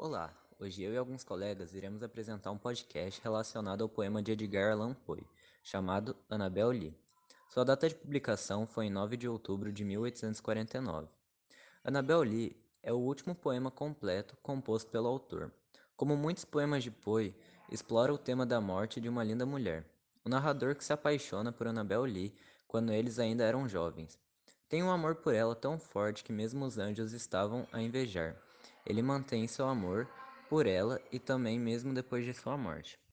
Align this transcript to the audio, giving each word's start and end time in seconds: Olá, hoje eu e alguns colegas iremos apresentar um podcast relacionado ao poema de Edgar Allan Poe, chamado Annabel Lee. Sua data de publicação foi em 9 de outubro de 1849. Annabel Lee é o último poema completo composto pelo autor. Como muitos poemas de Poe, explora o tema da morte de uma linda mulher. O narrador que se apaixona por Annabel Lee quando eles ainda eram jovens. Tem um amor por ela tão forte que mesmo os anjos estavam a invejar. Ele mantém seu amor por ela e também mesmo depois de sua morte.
Olá, 0.00 0.32
hoje 0.60 0.80
eu 0.80 0.92
e 0.92 0.96
alguns 0.96 1.24
colegas 1.24 1.74
iremos 1.74 2.04
apresentar 2.04 2.52
um 2.52 2.56
podcast 2.56 3.20
relacionado 3.20 3.82
ao 3.82 3.88
poema 3.88 4.22
de 4.22 4.30
Edgar 4.30 4.70
Allan 4.70 4.94
Poe, 4.94 5.26
chamado 5.60 6.14
Annabel 6.30 6.70
Lee. 6.70 6.96
Sua 7.48 7.64
data 7.64 7.88
de 7.88 7.96
publicação 7.96 8.64
foi 8.64 8.86
em 8.86 8.90
9 8.90 9.16
de 9.16 9.28
outubro 9.28 9.72
de 9.72 9.84
1849. 9.84 11.08
Annabel 11.82 12.22
Lee 12.22 12.56
é 12.80 12.92
o 12.92 12.96
último 12.96 13.34
poema 13.34 13.72
completo 13.72 14.36
composto 14.40 14.88
pelo 14.88 15.08
autor. 15.08 15.52
Como 15.96 16.16
muitos 16.16 16.44
poemas 16.44 16.84
de 16.84 16.92
Poe, 16.92 17.34
explora 17.68 18.14
o 18.14 18.18
tema 18.18 18.46
da 18.46 18.60
morte 18.60 19.00
de 19.00 19.08
uma 19.08 19.24
linda 19.24 19.44
mulher. 19.44 19.84
O 20.24 20.28
narrador 20.28 20.76
que 20.76 20.84
se 20.84 20.92
apaixona 20.92 21.50
por 21.50 21.66
Annabel 21.66 22.04
Lee 22.04 22.32
quando 22.68 22.92
eles 22.92 23.18
ainda 23.18 23.42
eram 23.42 23.68
jovens. 23.68 24.16
Tem 24.68 24.80
um 24.80 24.92
amor 24.92 25.16
por 25.16 25.34
ela 25.34 25.56
tão 25.56 25.76
forte 25.76 26.22
que 26.22 26.32
mesmo 26.32 26.64
os 26.64 26.78
anjos 26.78 27.12
estavam 27.12 27.66
a 27.72 27.82
invejar. 27.82 28.40
Ele 28.88 29.02
mantém 29.02 29.46
seu 29.46 29.68
amor 29.68 30.08
por 30.48 30.66
ela 30.66 31.00
e 31.12 31.18
também 31.18 31.60
mesmo 31.60 31.92
depois 31.92 32.24
de 32.24 32.32
sua 32.32 32.56
morte. 32.56 32.98